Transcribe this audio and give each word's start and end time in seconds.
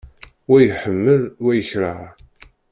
Wa 0.49 0.57
iḥemmel, 0.67 1.21
wa 1.43 1.51
yekreh. 1.57 2.01